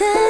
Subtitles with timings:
[0.00, 0.29] 在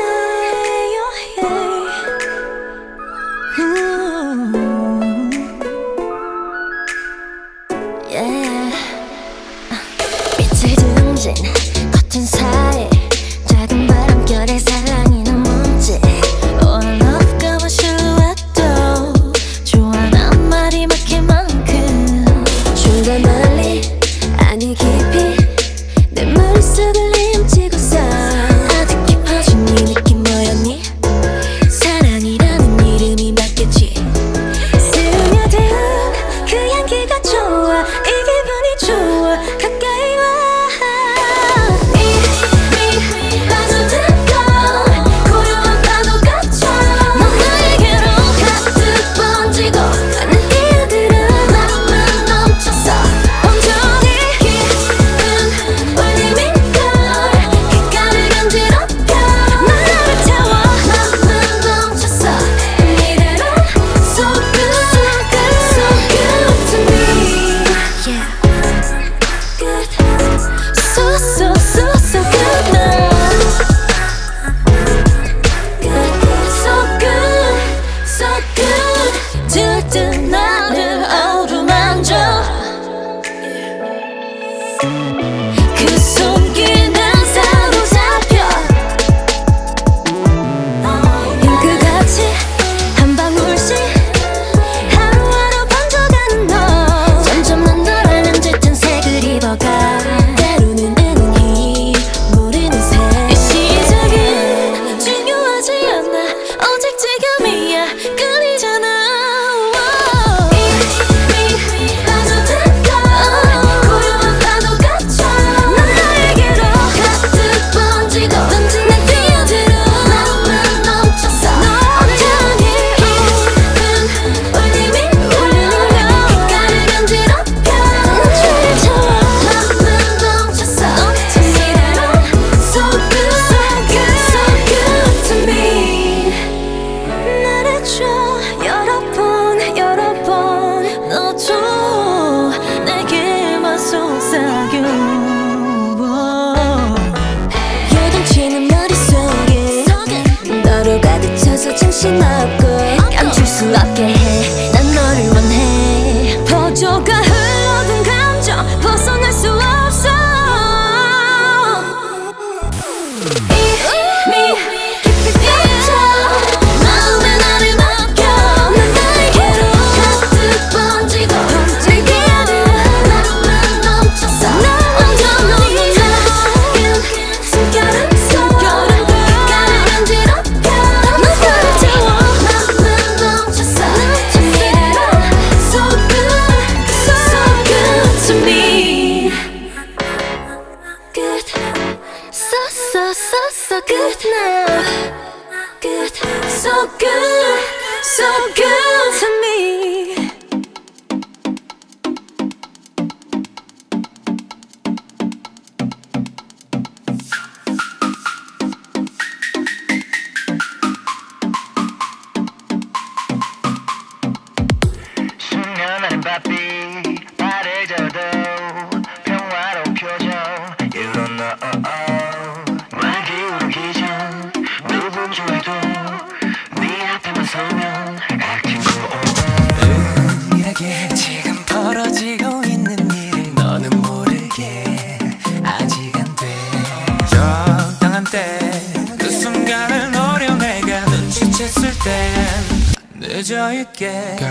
[243.98, 244.49] 늦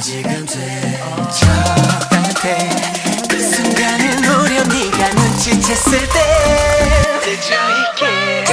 [0.00, 1.46] 아직은 돼저
[2.08, 2.70] 따뜻해
[3.28, 7.20] 그 순간을 노려 네가 눈치챘을 때.
[7.26, 8.49] 늦어 있게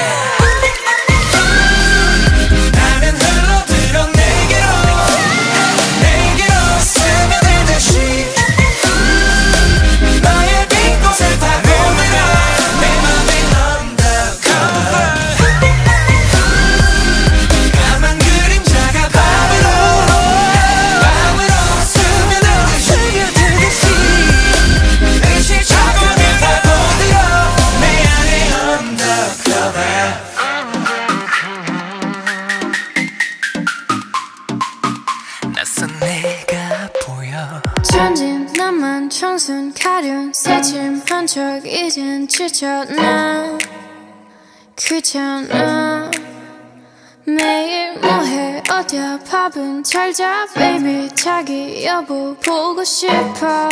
[49.47, 53.69] 밥은 잘자 baby 자기 여보 보고 싶어.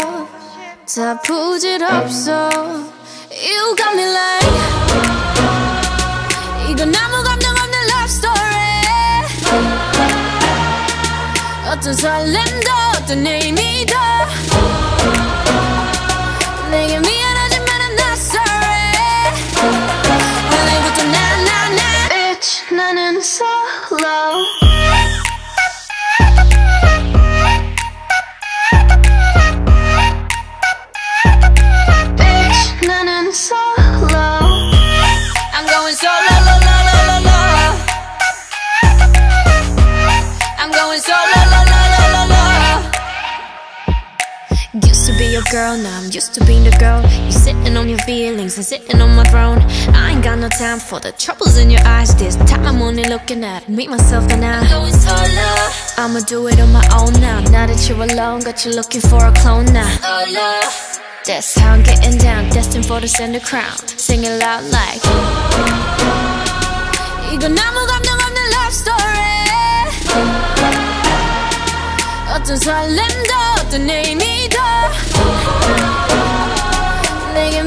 [0.95, 2.49] 다 부질없어.
[3.29, 4.47] You got me like
[6.69, 8.85] 이건 아무 감정 없는 love story.
[11.69, 13.95] 어떤 설렘도 어떤 의미도
[16.71, 17.14] 내게 미
[40.94, 41.18] I'm going solo,
[41.50, 42.90] la, la, la, la, la.
[44.86, 47.02] Used to be your girl, now I'm used to being the girl.
[47.26, 49.58] You sitting on your feelings and sitting on my throne.
[49.96, 52.14] I ain't got no time for the troubles in your eyes.
[52.14, 54.60] This time I'm only looking at me, myself, and I.
[54.60, 55.50] I'm going solo.
[55.98, 57.40] I'ma do it on my own now.
[57.50, 59.90] Now that you're alone, got you looking for a clone now.
[59.98, 60.60] Solo.
[61.26, 63.76] That's how I'm getting down, destined for the center crown.
[63.98, 65.02] Sing it loud like.
[67.32, 68.93] 이건 아무 감정 없는 love story.
[72.45, 74.57] 어떤 설렘도 어떤 의미도
[77.33, 77.63] 내게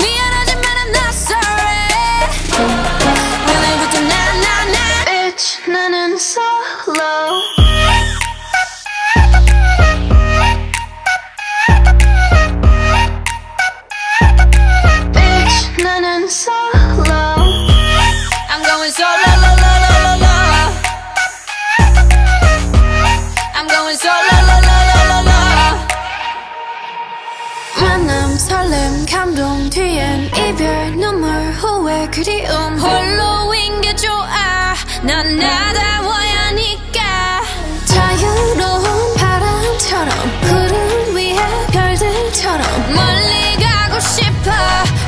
[29.10, 32.78] 감동 뒤엔 이별, 눈물, 후회, 그리움.
[32.78, 34.74] 홀로인 게 좋아.
[35.02, 37.42] 난 나다워야 하니까.
[37.86, 40.08] 자유로운 바람처럼
[40.42, 41.36] 구름 위에
[41.72, 42.60] 별들처럼
[42.94, 44.50] 멀리 가고 싶어.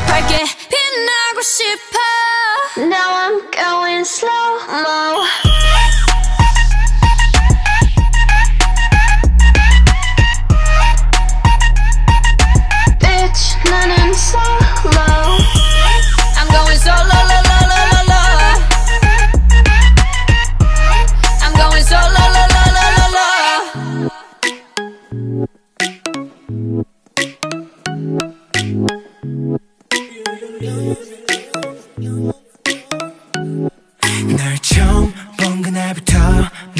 [0.07, 1.99] 밝게 빛나고 싶어.
[2.78, 5.25] Now I'm going slow-mo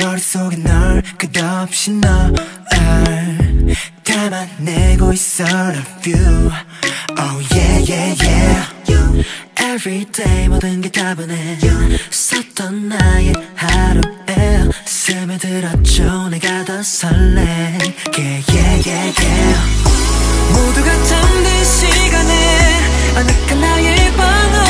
[0.01, 5.45] 머릿속에 널 끝없이 너를 담아내고 있어.
[5.45, 6.51] Love you.
[7.19, 9.25] Oh yeah yeah yeah.
[9.59, 11.59] Every day 모든 게 다분해
[12.11, 16.29] 섰던 나의 하루에 스며들었죠.
[16.31, 17.43] 내가 더 설레.
[18.19, 19.59] Yeah yeah yeah yeah.
[20.53, 22.33] 모두가 잠든 시간에
[23.17, 24.70] 어느덧 나의 방음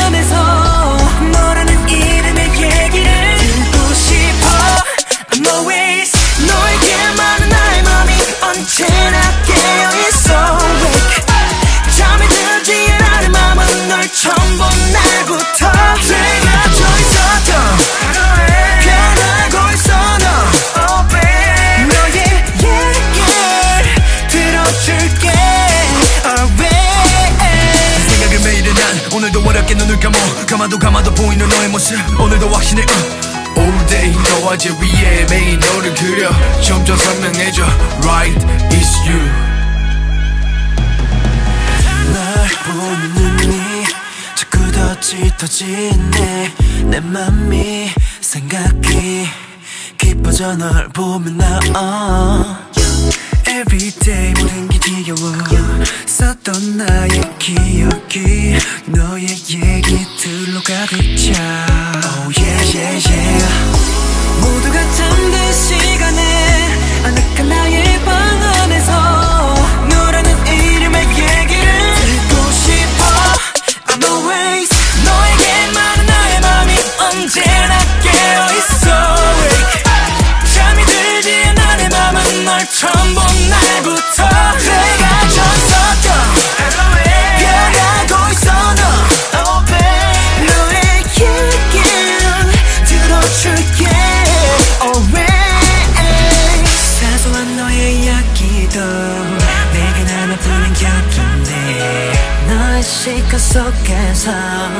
[30.61, 31.97] 아마도 감아도 보이는 너의 모습.
[32.19, 33.59] 오늘도 확신해 uh.
[33.59, 36.29] All day 너와 제 위에 매일 너를 그려.
[36.61, 37.65] 점점 선명해져.
[38.03, 39.19] Right is you.
[42.13, 43.85] 날 보는 이
[44.35, 46.53] 자꾸 더 짙어지네.
[46.83, 47.89] 내 맘이
[48.21, 49.27] 생각이
[49.97, 52.70] 깊어져 널 보면 나 uh.
[53.51, 55.17] Everyday 모든 게 지겨워
[56.05, 58.55] 썼던 나의 기억이
[58.85, 61.65] 너의 얘기들로 가득 차
[62.01, 63.45] Oh yeah yeah yeah.
[64.39, 66.67] 모두가 잠든 시간에
[67.03, 69.20] 아늑한 나의 방 안에서
[104.21, 104.70] time.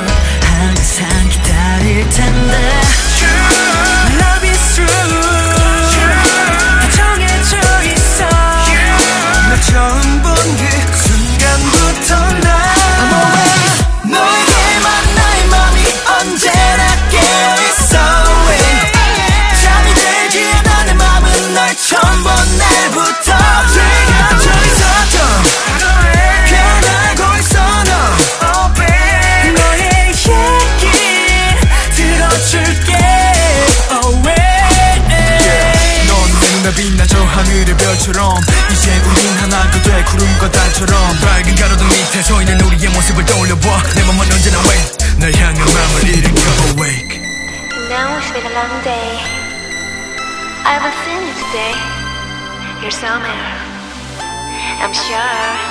[53.13, 55.70] I'm sure.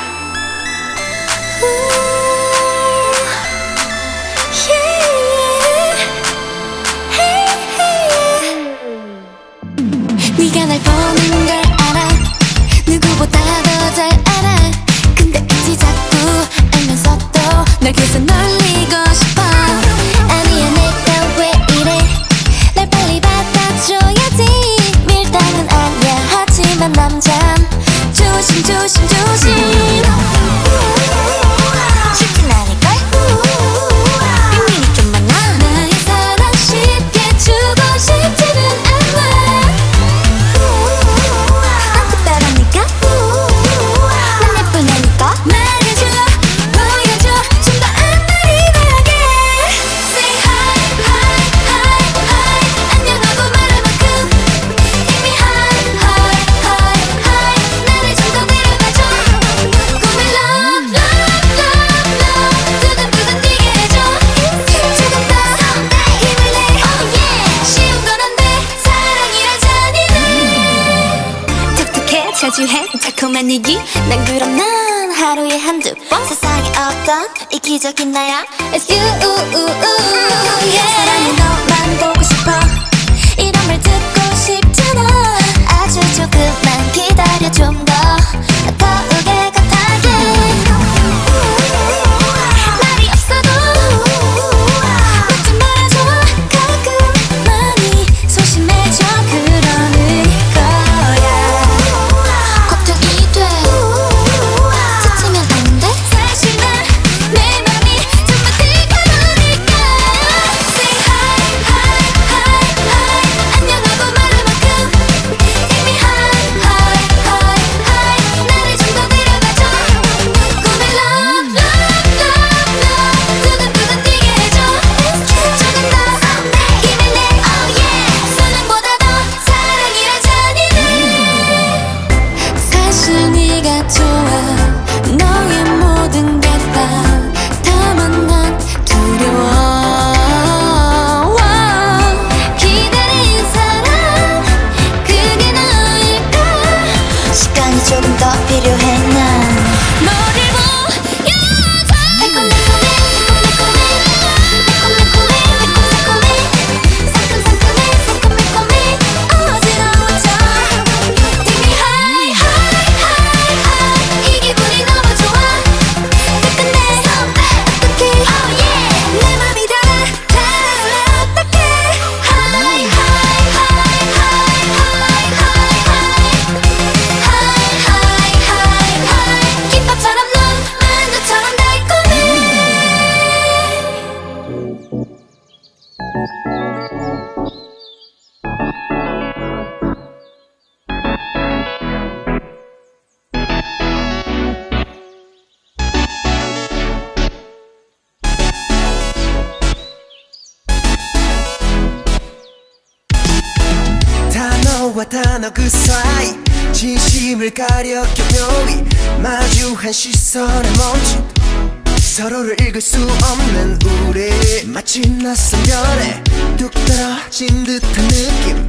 [212.70, 214.30] 읽을 수 없는 우리
[214.66, 216.22] 마치 낯선 별에
[216.56, 218.68] 뚝 떨어진 듯한 느낌.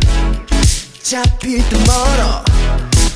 [1.03, 2.43] 듯 멀어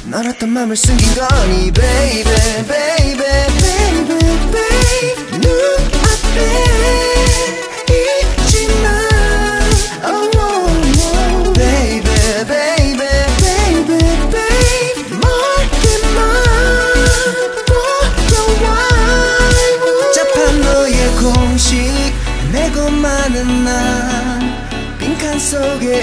[0.06, 2.24] 넌 어떤 맘을 숨긴 거니 baby
[2.68, 4.06] baby baby
[4.52, 5.16] baby.
[5.32, 7.05] 눈앞에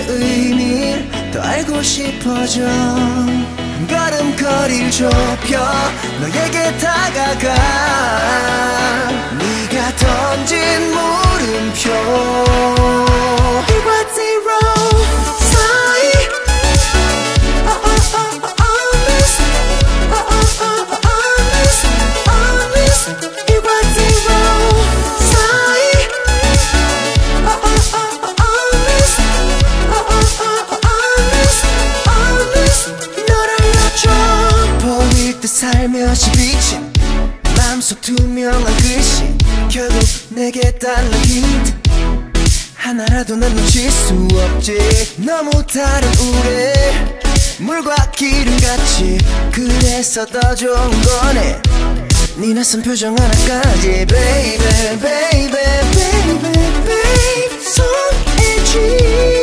[0.08, 2.66] 의미를 더 알고 싶어져.
[2.66, 5.58] 한 걸음 거리를 좁혀
[6.20, 7.54] 너에게 다가가.
[9.38, 10.58] 네가 던진
[10.92, 12.32] 물음표
[45.24, 47.64] 너무 다른 우리.
[47.64, 49.18] 물과 기름 같이
[49.52, 51.62] 그래서 더 좋은 거네.
[52.36, 54.58] 네 낯선 표정 하나까지 baby
[55.00, 59.41] baby baby baby 손에 쥔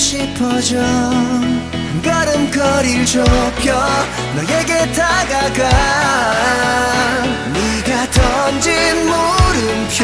[0.00, 0.78] 싶어져.
[0.80, 3.78] 한 걸음 거리를 좁혀
[4.34, 5.68] 너에게 다가가.
[7.52, 10.00] 네가 던진 물음표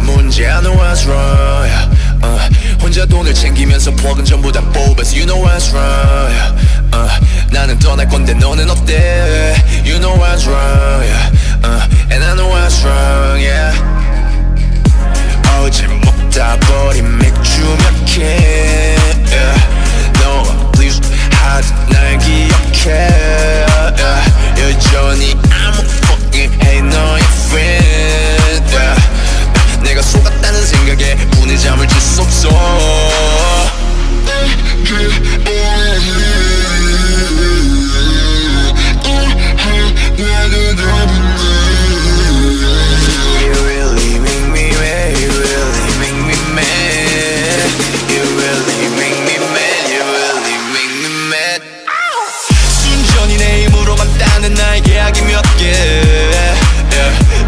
[0.00, 0.60] 문제야, 문제야.
[0.60, 1.66] know what's wrong.
[1.66, 2.48] Yeah, uh,
[2.80, 5.14] 혼자 돈을 챙기면서 폭은 전부 다 뽑았어.
[5.14, 6.32] You know what's wrong.
[6.32, 6.52] Yeah,
[6.92, 7.10] uh,
[7.50, 9.54] 나는 떠날 건데 너는 어때?
[9.84, 11.04] You know what's wrong.
[11.04, 11.30] Yeah,
[11.64, 13.40] uh, and I know what's wrong.
[13.40, 13.72] Yeah.
[15.60, 18.96] 어제 먹다 버린 맥주 몇 캔.
[19.30, 19.56] Yeah,
[20.20, 21.00] no, please
[21.30, 23.08] 하지 날 기억해.
[23.98, 24.22] Yeah,
[24.58, 28.11] 여전히 I'm a fucking hey 너의 friend.
[30.82, 32.48] 생각에 분의 잠을 질수 없어.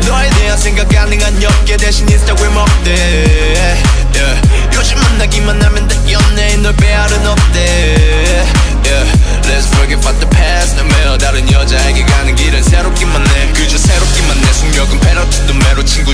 [0.06, 2.53] 너에 대한 생각 가능한 몇개 대신 인스타그램
[4.74, 8.44] 요즘 만나기만 하면 다 연예인 널 배알은 없대.
[8.84, 9.10] Yeah.
[9.48, 10.76] Let's forget about the past.
[10.76, 13.52] 난 매일 다른 여자에게 가는 길은 새롭기만 해.
[13.52, 14.52] 그저 새롭기만 해.
[14.52, 16.13] 숙력은 패러트도 매로 친구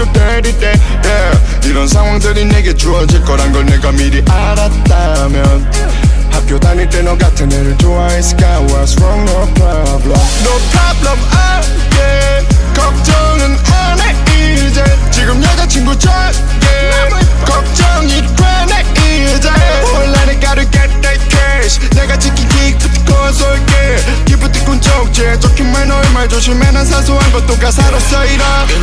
[0.00, 0.72] 또 dirty day
[1.04, 1.68] yeah.
[1.68, 5.70] 이런 상황들이 내게 주어질 거란 걸 내가 미리 알았다면.
[6.30, 10.16] 학교 다닐 때 너 같은 애를 좋아했을까 What's wrong no problem.
[10.40, 11.64] No problem I'm
[12.00, 12.46] yeah.
[12.74, 14.82] 걱정은 안 해 이제.
[15.10, 16.66] 지금 여자친구 찾게
[17.44, 18.84] 걱정이 되네
[19.36, 19.50] 이제.
[19.92, 20.78] 원래는 가르게
[21.60, 27.30] cash 내가 지킨 기 기프티콘 쏠게 기프티콘 적재 적힌 말 너의 말 조심해 난 사소한
[27.32, 28.74] 것도 가사로 써이렇게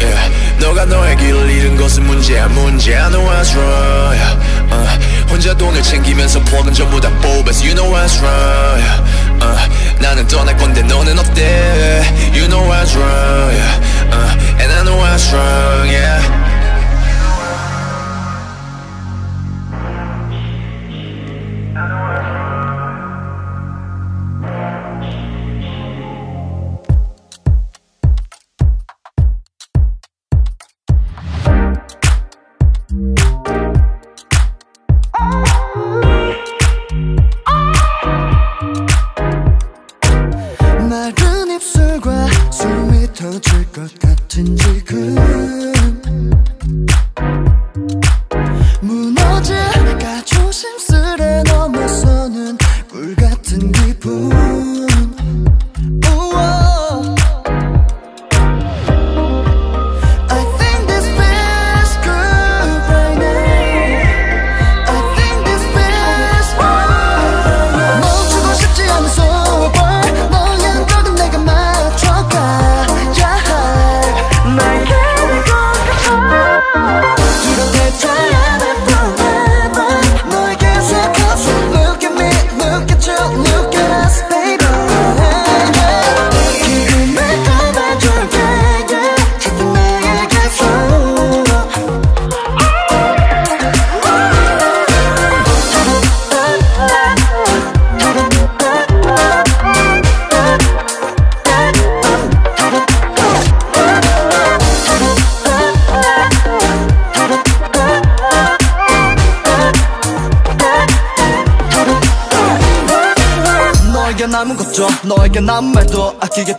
[0.00, 0.34] yeah.
[0.58, 4.36] 너가 너의 길을 잃은 것은 문제야 문제야 No what's wrong yeah.
[4.72, 9.02] uh, 혼자 돈을 챙기면서 퍽은 전부 다 뽑아서 You know what's wrong yeah.
[9.40, 9.68] uh,
[10.00, 14.10] 나는 떠날 건데 너는 어때 You know what's wrong yeah.
[14.10, 16.43] uh, And I know what's wrong yeah.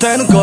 [0.05, 0.34] voltando com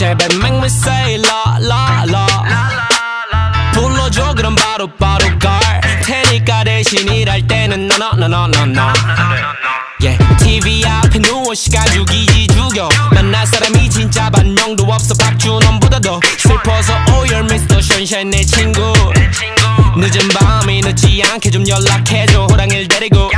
[0.00, 2.26] 제발 make me say la la la.
[3.74, 8.92] 불러줘 그럼 바로 바로 갈 테니까 대신 일할 때는 no no no no no
[10.02, 15.12] yeah, TV 앞에 누워 시간 죽이지 죽여 만날 사람이 진짜 반 명도 없어.
[15.14, 17.80] 박준원보다 더 슬퍼서 oh you're Mr.
[17.80, 18.80] Sunshine 내 친구.
[19.98, 22.46] 늦은 밤이 늦지 않게 좀 연락해줘.
[22.46, 23.30] 호랑이를 데리고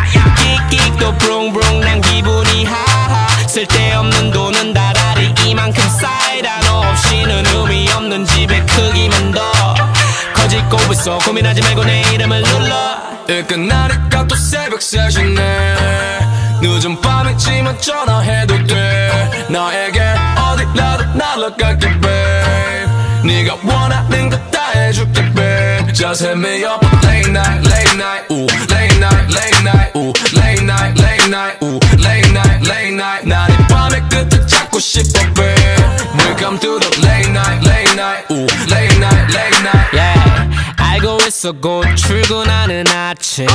[11.02, 12.76] 써 고민하지 말고 내 이름을 눌러
[13.28, 15.36] 일 끝 나니까 또 새벽 3시네
[16.62, 20.00] 늦은 밤이지만 전화해도 돼 나에게
[20.38, 27.66] 어디라도 날아갈게 babe 네가 원하는 거 다 해줄게 babe Just hit me up late night
[27.66, 32.70] late night 우 late night late night 우 late night late night 우 late night
[32.70, 35.82] late night 난이 밤의 끝을 찾고 싶어 babe
[36.18, 39.88] Welcome to the late night late night 우 late night late night
[41.32, 43.46] 있어 곧 출근하는 아침.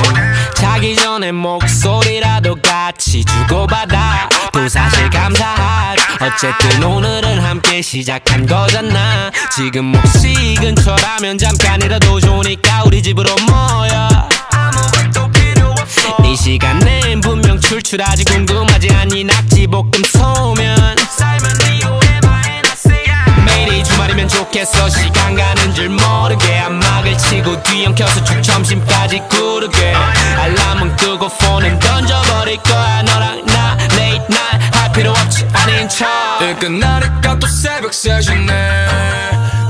[0.55, 4.27] 자기 전에 목소리라도 같이 주고받아.
[4.51, 9.29] 또 사실 감사하지 어쨌든 오늘은 함께 시작한 거잖아.
[9.55, 14.27] 지금 몫이 근처라면 잠깐이라도 좋으니까 우리 집으로 모여.
[16.25, 19.23] 이 시간엔 분명 출출하지 궁금하지 않니?
[19.23, 20.95] 낙지볶음 소면.
[21.15, 22.06] 삶은 이
[24.17, 24.89] 주말이면 좋겠어.
[24.89, 29.93] 시간 가는 줄 모르게 안막을 치고 뒤엉켜서 쭉 점심까지 구르게.
[29.93, 33.03] 알람은 끄고 폰은 던져버릴 거야.
[33.03, 38.51] 너랑 나 late night 할 필요 없지 않은 척일 끝나니까 또 새벽 3시네.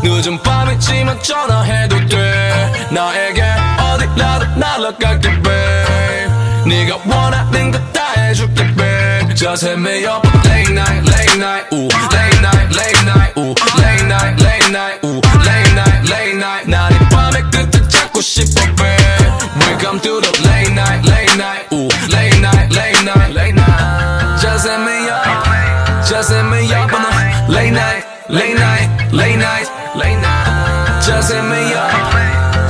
[0.04, 2.88] 늦은 밤이지만 전화해도 돼.
[2.92, 3.44] 나에게
[3.80, 9.36] 어디라도 날아갈게 babe 네가 원하는 거 다 해줄게 babe.
[9.36, 14.07] Just hit me up late night late night 우 late night late night 우 late
[14.07, 19.23] night late night 우 late night late night 난이 밤의 끝을 찾고 싶어 babe
[19.61, 24.66] Welcome to the late night late night 우 late night late night late night Just
[24.66, 25.25] hit me up
[26.09, 27.12] Just hit me up on the
[27.53, 30.47] late night late night late night late night
[31.05, 31.90] Just hit me up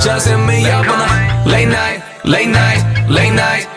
[0.02, 3.68] Just hit me up on the late night late night late night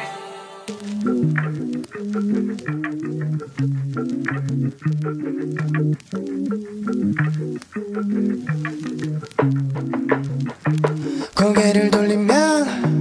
[11.35, 13.00] 고개를 돌리면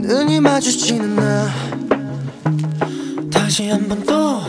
[0.00, 1.48] 눈이 마주치는 나
[3.30, 4.42] 다시 한 번또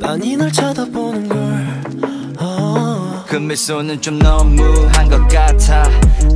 [0.00, 1.69] 빤히 널 쳐다보는 걸 어.
[3.30, 5.88] 그 미소는 좀 너무한 것 같아.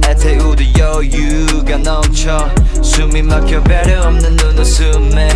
[0.07, 2.49] 애태우도 여유가 넘쳐.
[2.85, 5.29] 숨이 막혀 배려 없는 눈웃음에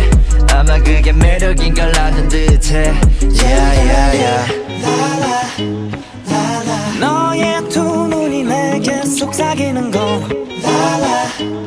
[0.53, 2.93] 아마 그게 매력인 걸 아는 듯해.
[3.21, 3.81] Yeah,
[4.15, 4.53] yeah.
[6.97, 10.21] 너의 두 눈이 내게 속삭이는 거.
[10.61, 11.58] 다가오라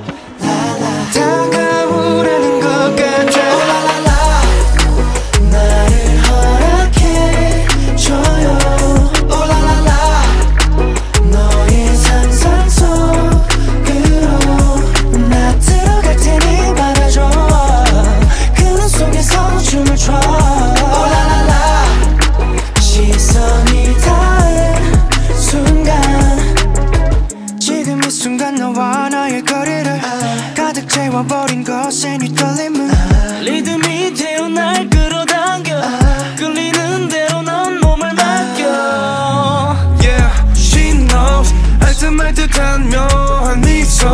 [42.22, 44.06] 말 듯한 묘한 미소.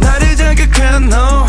[0.00, 1.41] 나를 자극한 너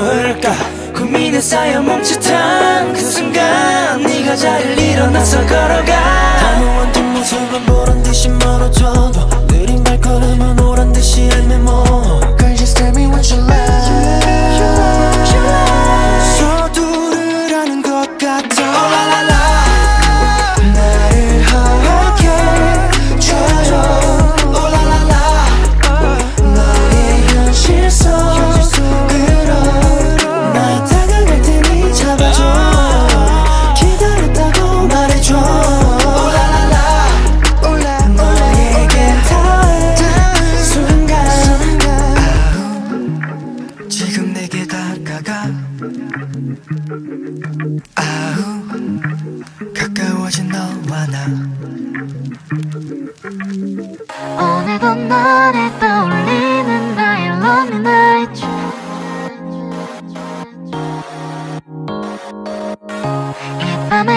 [0.00, 0.52] 걸까?
[0.96, 6.36] 고민에 쌓여 멈칫한 그 순간 네가 잘 일어나서 걸어가.
[6.38, 12.20] 단호한 뒷모습은 보란 듯이 멀어져도 느린 발걸음은 오란 듯이 애매모 뭐.
[12.38, 13.69] Girl just tell me what you like.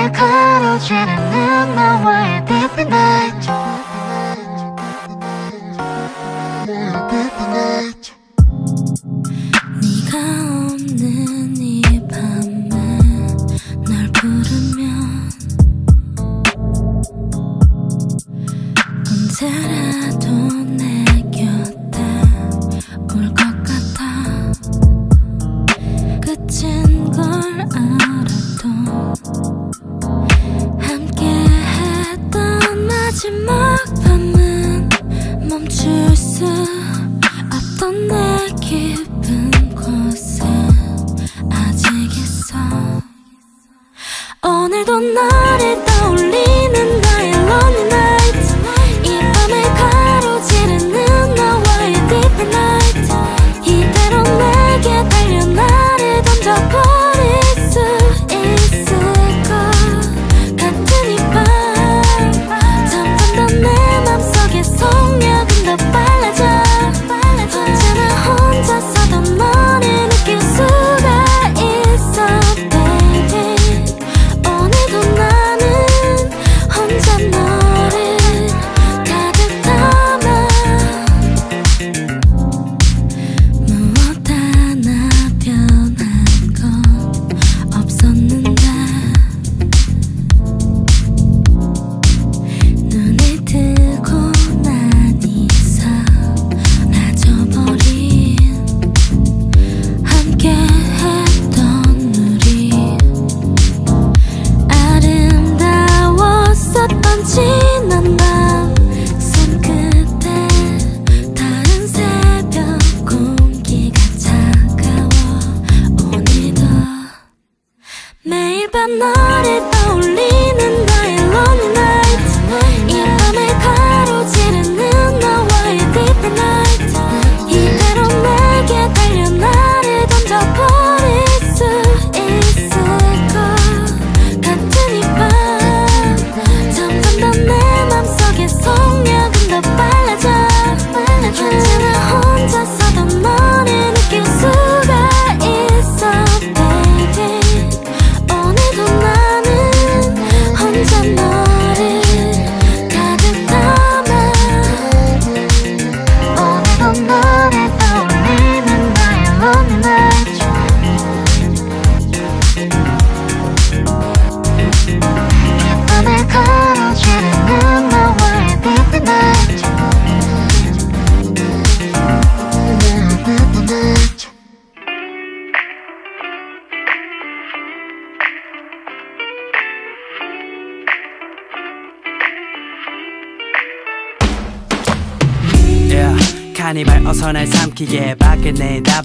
[0.03, 3.62] 날 걸어주는 나와의 d e a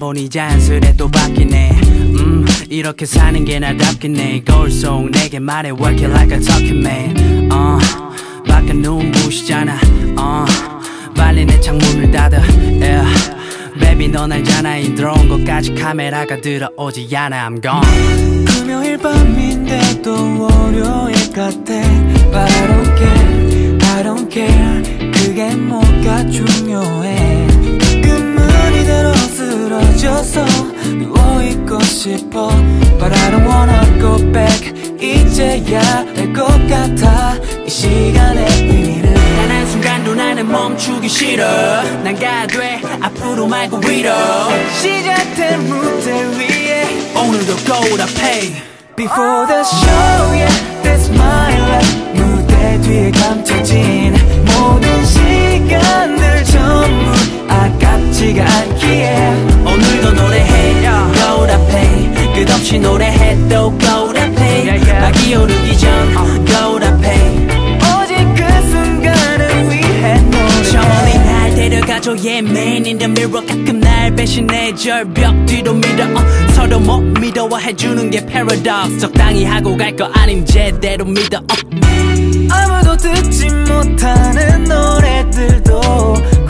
[0.08, 1.80] 혼이 잔술에 또 바뀌네.
[1.82, 4.42] 음 이렇게 사는 게 나답겠네.
[4.42, 7.50] 거울 속 내게 말해 work it like a talking man.
[7.52, 7.78] Uh,
[8.46, 9.78] 밖에 눈부시잖아.
[10.16, 12.40] 어 uh, 빨리 내 창문을 닫아.
[12.40, 13.04] Yeah.
[13.78, 14.78] baby 넌 알잖아.
[14.78, 17.46] 이 들어온 것까지 카메라가 들어오지 않아.
[17.46, 18.46] I'm gone.
[18.46, 21.74] 금요일 밤인데 또 월요일 같아.
[22.32, 25.12] But I don't care, I don't care.
[25.12, 27.46] 그게 뭐가 중요해?
[28.02, 29.12] 끝물이 들어
[29.68, 30.44] 쓰러져서
[30.96, 32.48] 누워있고 싶어.
[32.98, 34.72] But I don't wanna go back.
[34.98, 35.80] 이제야
[36.16, 37.36] 알 것 같아.
[37.66, 39.12] 이 시간의 의미를.
[39.12, 41.44] 단 한 순간도 나는 멈추기 싫어.
[42.02, 42.80] 난 가돼.
[43.02, 44.10] 앞으로 말고 위로.
[44.80, 48.54] 시작된 무대 위에 오늘도 go to pay
[48.96, 52.14] Before the show yeah that's my life.
[52.14, 54.14] 무대 뒤에 감춰진
[54.46, 57.17] 모든 시간들 전부.
[58.18, 59.16] 아깝지가 않기에
[59.64, 60.74] 오늘도 노래해
[61.14, 66.14] 고답해 끝없이 노래해 또 고답해 막 기어르기 전
[66.44, 67.46] 고답해
[67.78, 72.86] 오직 그 순간을 위해 노래해 날 데려가줘 yeah man.
[72.86, 76.04] In the mirror 가끔 날 배신해 절벽 뒤로 밀어.
[76.06, 78.98] 어, 서로 못 믿어해주는 게 paradox.
[78.98, 81.38] 적당히 하고 갈 거 아님 제대로 믿어.
[81.38, 81.42] 어.
[82.50, 86.47] 아무도 듣지 못하는 노래들도 거울 앞에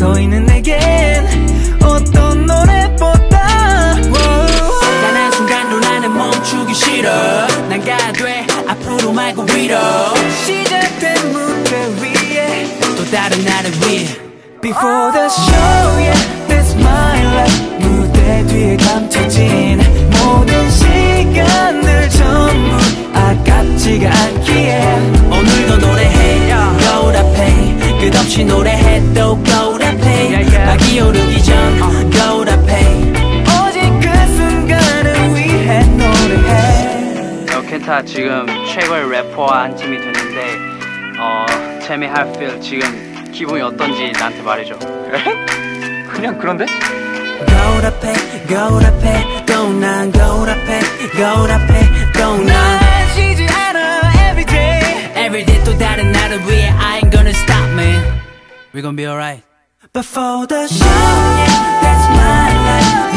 [0.00, 3.38] 서 있는 내겐 어떤 노래보다.
[4.00, 7.10] 단 한 순간도 나는 멈추기 싫어.
[7.68, 9.76] 난 가야 돼 앞으로 말고 위로.
[10.46, 14.06] 시작된 무대 위에 또 다른 나를 위해.
[14.62, 17.78] Before the show, yeah, that's my life.
[17.80, 19.82] 무대 뒤에 감춰진
[20.12, 22.76] 모든 시간들 전부
[23.12, 24.80] 아깝지가 않기에.
[25.30, 26.20] 오늘도 노래해
[27.10, 29.00] 고답해 끝없이 노래해
[29.90, 33.12] 또 고답해 막 기어르기 전 고답해
[33.46, 37.54] 오직 그 순간을 위해 노래해.
[37.56, 40.56] 어, 켄타 지금 최고의 래퍼와 한 팀이 됐는데
[41.18, 41.46] 어,
[41.90, 44.78] me you feel 지금 기분이 어떤지 나한테 말해줘.
[44.78, 45.24] 그래?
[46.12, 46.66] 그냥 그런데?
[47.40, 48.12] 고답해
[48.46, 50.80] 고답해 또난 고답해
[51.16, 52.46] 고답해 또난.
[52.46, 58.20] 날 쉬지 않아 everyday Everyday 또 다른 나를 위해 I ain't gonna stop man
[58.74, 59.49] We gon' be alright
[59.92, 63.09] Before the show, yeah, that's my life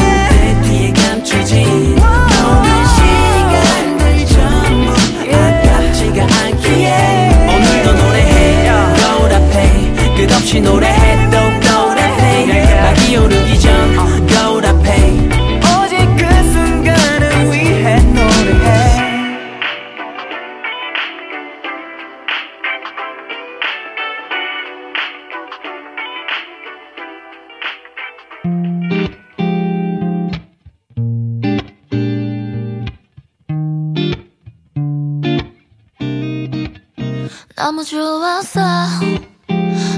[37.83, 38.61] 너무 좋았어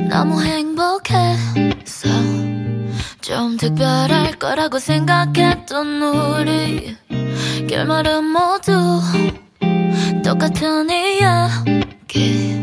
[0.10, 2.10] 너무 행복했어
[3.22, 6.98] 좀 특별할 거라고 생각했던 우리
[7.68, 9.02] 결말은 모두
[10.24, 12.56] 똑같은 이야기.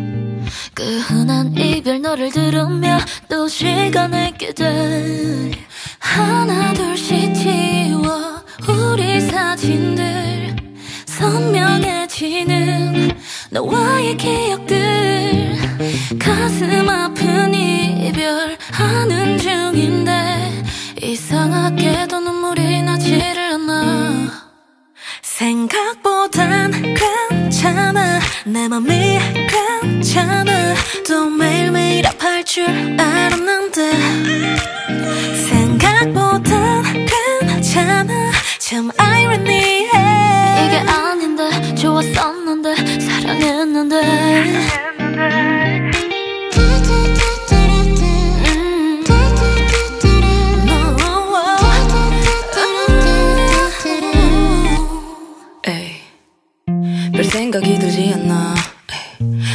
[0.74, 2.98] 그 흔한 이별 노래를 들으며
[3.28, 5.52] 또 시간을 깨돼
[6.00, 10.56] 하나 둘씩 지워 우리 사진들
[11.06, 12.82] 선명해지는
[13.53, 15.59] 너와의 기억들
[16.18, 20.64] 가슴 아픈 이별하는 중인데
[21.03, 24.30] 이상하게도 눈물이 나지를 않아.
[25.20, 28.20] 생각보단 괜찮아.
[28.46, 29.18] 내 맘이
[29.82, 30.74] 괜찮아.
[31.07, 32.64] 또 매일매일 아파할 줄
[32.98, 33.92] 알았는데.
[35.50, 36.84] 생각보단
[37.44, 38.32] 괜찮아.
[38.59, 39.90] 참 아이러니해.
[40.64, 42.74] 이게 아닌데 좋았었는데
[43.43, 43.97] 했는데.
[45.01, 45.43] 음.
[57.14, 58.55] 별 생각이 들지 않나.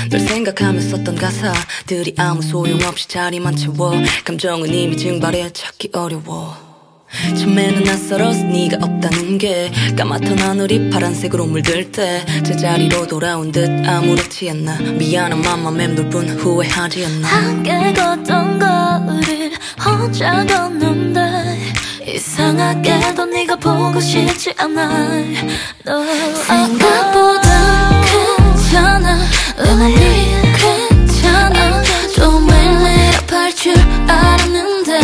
[0.10, 3.92] 널 생각하며 썼던 가사들이 아무 소용없이 자리만 채워.
[4.24, 6.67] 감정은 이미 증발해 찾기 어려워
[7.38, 14.78] 처음에는 낯설어서 네가 없다는 게 까맣던 하늘이 파란색으로 물들 때 제자리로 돌아온 듯 아무렇지 않나.
[14.80, 17.28] 미안한 맘만 맴돌 뿐 후회하지 않나.
[17.28, 19.52] 함께 걷던 거리를
[19.84, 21.58] 혼자 걷는데
[22.08, 24.88] 이상하게도 네가 보고 싶지 않아.
[25.86, 26.04] 너
[26.46, 29.18] 생각보다 괜찮아.
[29.58, 29.96] 내 맘이
[30.58, 31.84] 괜찮아.
[32.16, 33.74] 또 매일매일 아파할 줄
[34.08, 35.00] 알았는데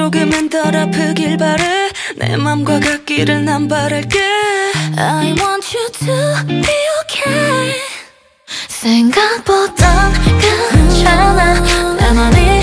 [0.00, 1.90] 조금은 덜 아프길 바래.
[2.16, 4.18] 내 맘과 같기를 난 바랄게.
[4.96, 7.74] I want you to be okay.
[8.66, 11.60] 생각보단 괜찮아.
[11.60, 11.64] 내
[12.00, 12.59] 심장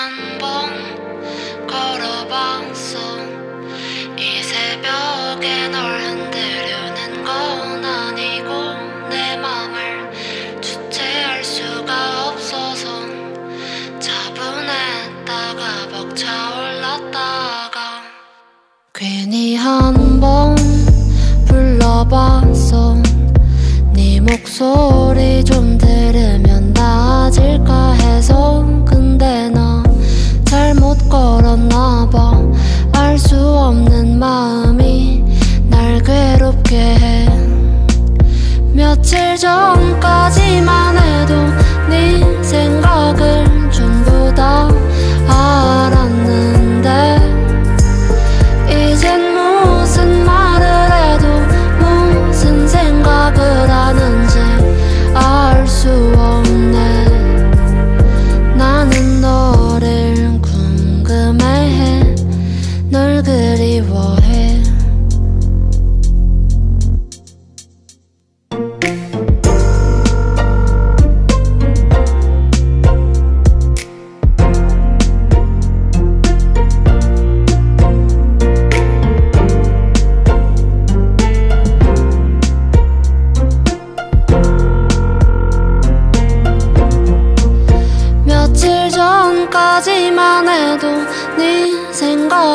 [0.00, 0.70] 한번
[1.66, 2.98] 걸어봤어
[4.16, 8.48] 이 새벽에 널 흔들려는 건 아니고
[9.10, 10.10] 내 맘을
[10.62, 12.88] 주체할 수가 없어서
[13.98, 18.00] 차분했다가 벅차올랐다가
[18.94, 20.56] 괜히 한번
[21.46, 22.96] 불러봤어.
[23.92, 25.69] 네 목소리 좀
[33.30, 35.22] 수 없는 마음이
[35.68, 37.28] 날 괴롭게 해.
[38.72, 41.34] 며칠 전까지만 해도
[41.88, 42.89] 네 생각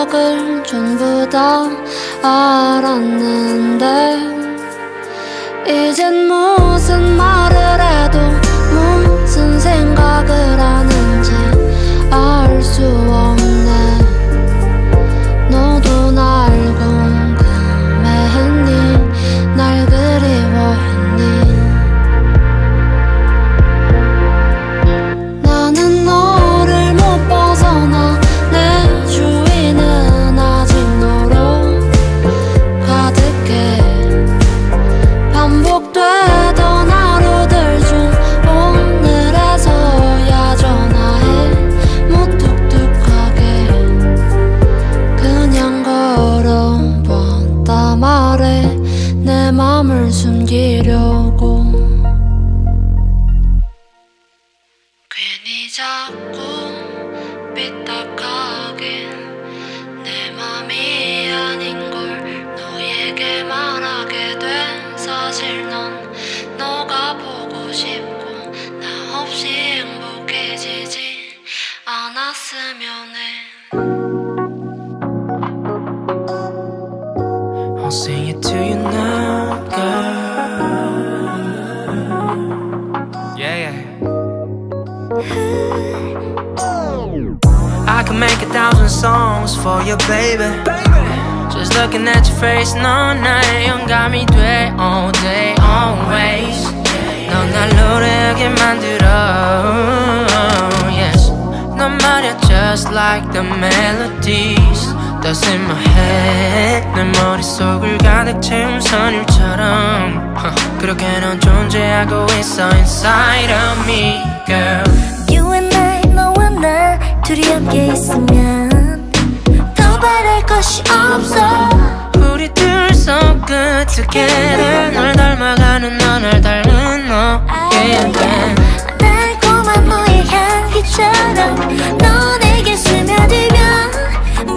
[0.05, 1.63] 속을 전부 다
[2.21, 3.85] 알았는데
[5.67, 8.19] 이젠 무슨 말을 해도
[8.71, 11.31] 무슨 생각을 하는지
[12.11, 13.34] 알 수 없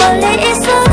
[0.08, 0.87] slowly, slowly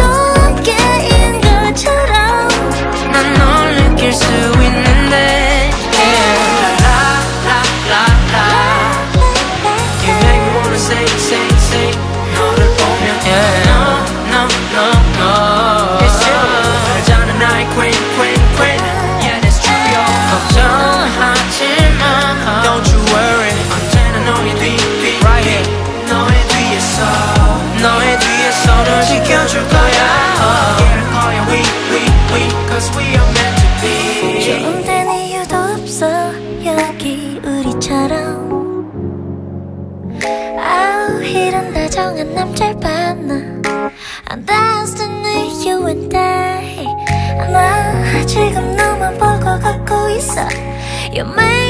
[51.15, 51.64] 也没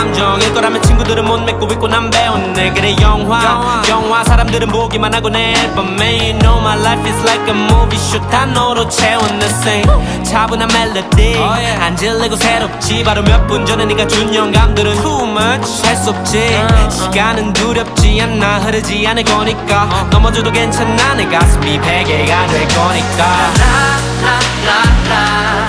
[0.00, 3.82] 감정일 거라면 친구들은 못 맺고 있고 난 배웠네 그래 영화.
[3.90, 4.24] 영화.
[4.24, 8.26] 사람들은 보기만 하고 내 앨범에 You know my life is like a movie shoot.
[8.30, 9.84] 다 너로 채운 내 생.
[10.24, 11.36] 차분한 멜로디.
[11.36, 13.04] Oh, 안 질리고 새롭지.
[13.04, 15.84] 바로 몇 분 전에 네가 준 영감들은 too much.
[15.84, 16.38] 할 수 없지.
[16.38, 16.90] Uh-huh.
[17.12, 19.86] 시간은 두렵지 않나 흐르지 않을 거니까.
[19.90, 20.08] Uh-huh.
[20.10, 21.12] 넘어져도 괜찮아.
[21.14, 23.24] 내 가슴이 베개가 될 거니까.
[23.26, 25.59] 라 라, 라, 라.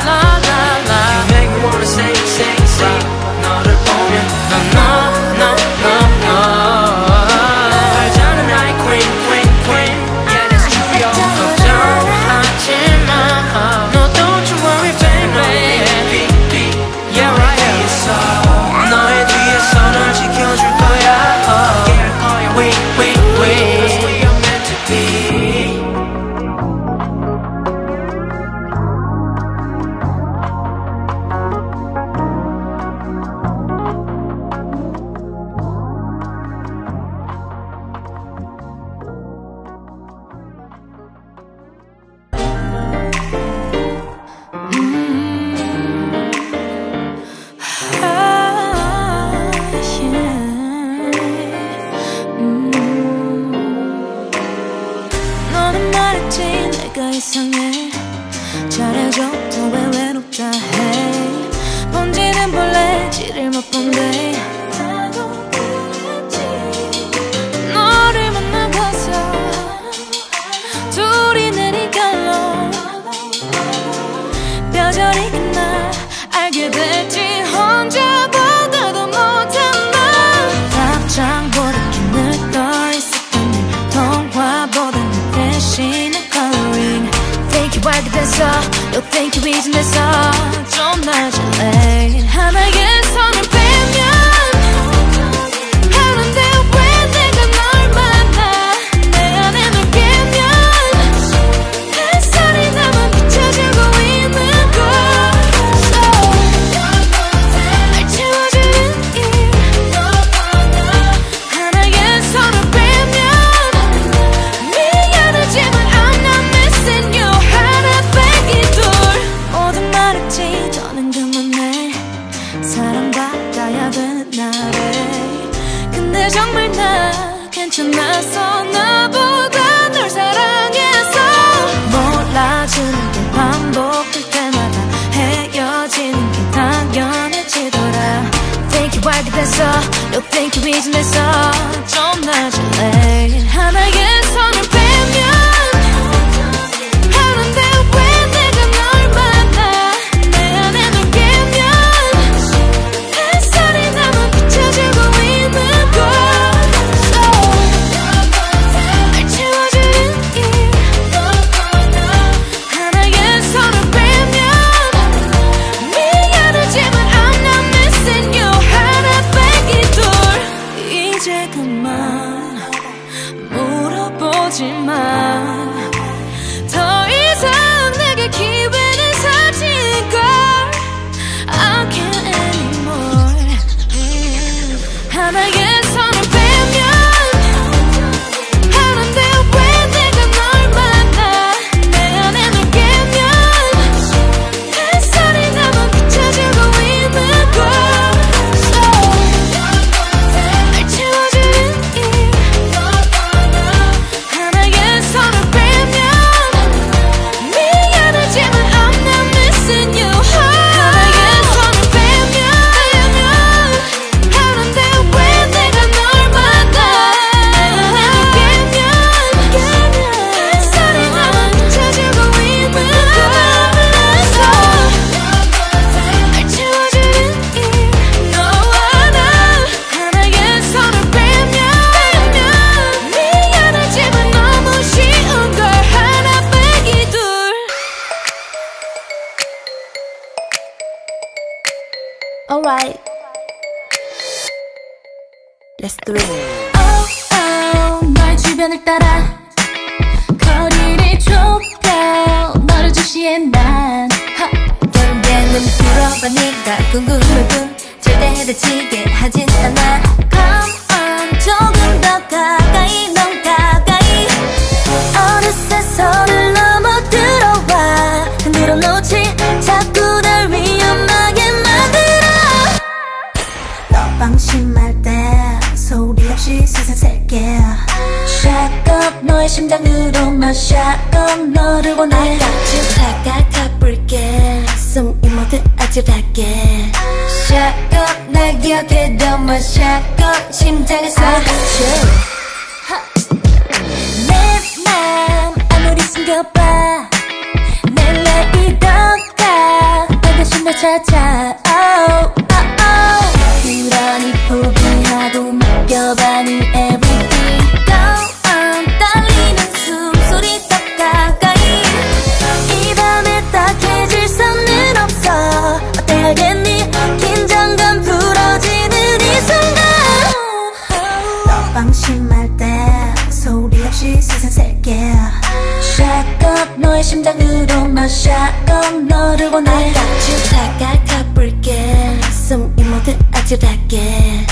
[333.92, 334.46] 아찔하게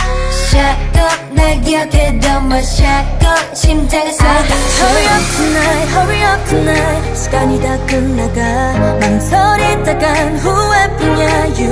[0.51, 7.15] 샷건 날 기억해 너만 샷건 심장에서 Hurry up tonight, hurry up tonight.
[7.15, 8.73] 시간이 다 끝나가.
[8.99, 11.71] 망설이다간 후회뿐이야 You.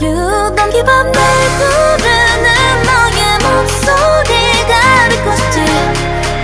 [0.00, 1.22] You 넘기밤 날
[1.58, 2.46] 부르는
[2.86, 4.74] 너의 목소리가
[5.36, 5.56] 싶지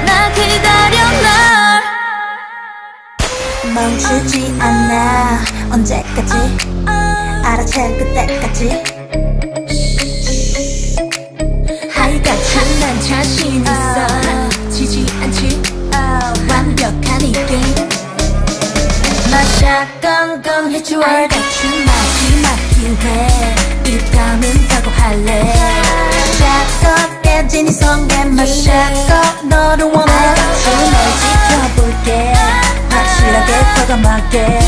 [0.07, 1.29] 나 기다려 널.
[3.75, 5.41] 멈추지 않아.
[5.73, 6.33] 언제까지?
[7.45, 8.98] 알아챌 그때까지
[12.29, 14.07] You 난 자신 있어.
[14.71, 15.63] 지지 않지?
[16.51, 17.89] 완벽한 이 게임
[19.31, 23.55] 마샷건 해줘 I got you 마지막 기회.
[23.87, 25.55] 이 밤은 각오할래.
[26.39, 30.97] 샷건 깨진 이 성에 마샷건 너를 원해 you 널
[31.49, 32.35] 지켜볼게.
[32.91, 34.61] 확실하게 과감하게.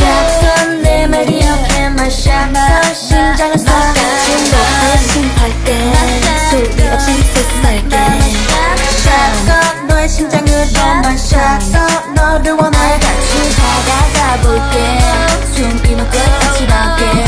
[0.00, 3.64] 샷건 내말 기억해 마샷건 심장을 쏴
[5.10, 5.92] 심할 때
[6.50, 7.96] 소리 없이 세상살게.
[9.04, 12.78] 샷건 너의 심장으로만 샷건 너를 원해.
[13.00, 15.00] 같이 다가가 볼게.
[15.54, 17.24] 숨이 막 끝까지 나게.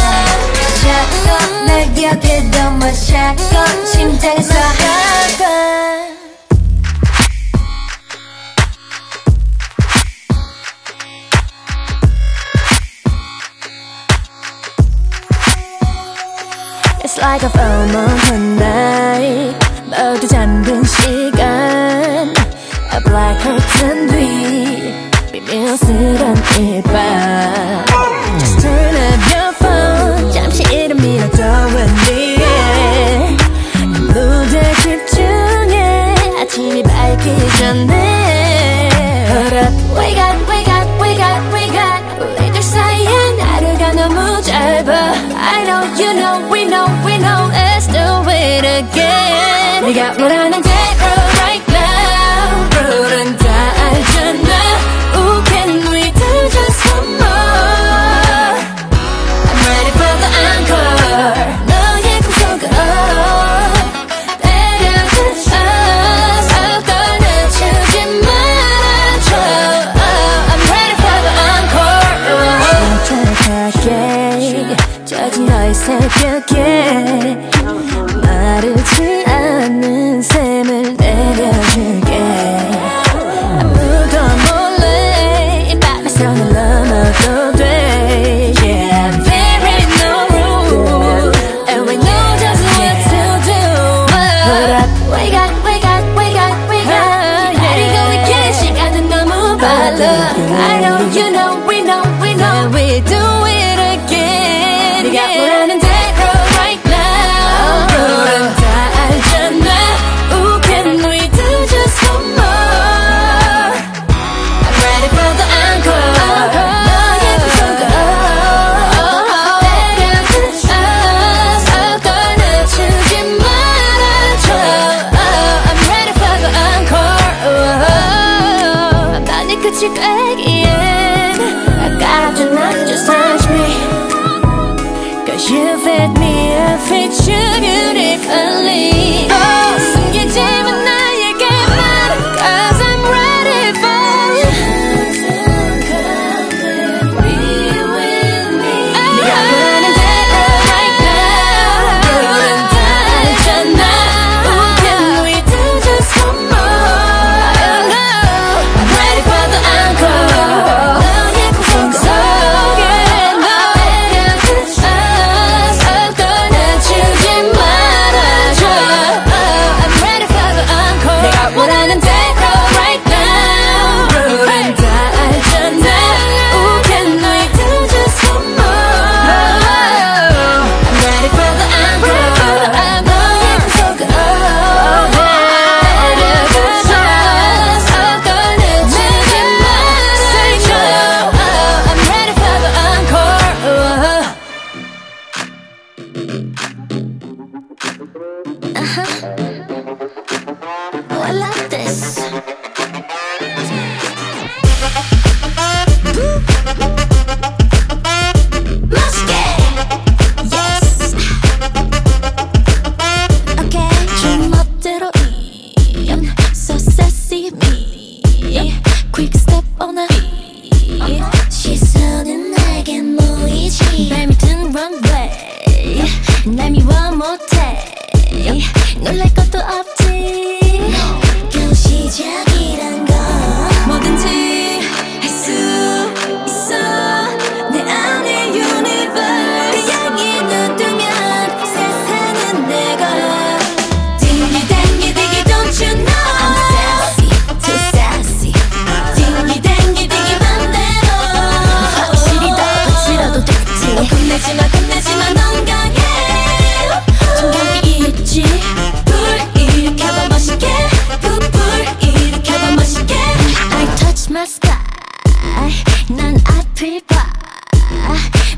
[0.83, 2.43] 샷건 날 기억해.
[2.51, 3.87] 너만 샷건.
[3.87, 5.04] 심장에서 샷
[17.14, 19.56] It's like a full moon tonight
[19.86, 22.34] 모두 잠든 시간
[22.94, 24.94] A black curtain 뒤
[25.32, 27.86] 비밀스런 이밤
[28.40, 33.38] Just turn up your phone 잠시 이름 밀어둬은 뒤에
[34.14, 38.90] 무대 집중해 아침이 밝기 전에
[39.30, 44.33] Hold up We got, we got, we got, we got 우리들 사이엔 하루가 너무 짧아
[45.44, 47.50] I know, you know, we know, we know
[47.80, 50.62] Let's do it again 네가 원하는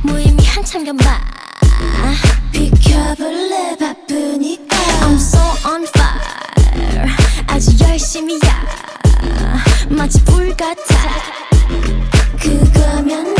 [0.02, 1.20] 무의미 한참 견마
[2.52, 3.76] 비켜볼래?
[3.76, 4.76] 바쁘니까.
[5.02, 7.06] I'm so on fire.
[7.46, 8.66] 아주 열심이야.
[9.90, 10.76] 마치 불 같아.
[12.40, 13.35] 그거면